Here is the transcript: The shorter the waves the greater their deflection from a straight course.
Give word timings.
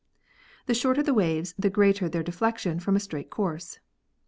The 0.65 0.73
shorter 0.73 1.03
the 1.03 1.13
waves 1.13 1.53
the 1.59 1.69
greater 1.69 2.09
their 2.09 2.23
deflection 2.23 2.79
from 2.79 2.95
a 2.95 2.99
straight 2.99 3.29
course. 3.29 3.77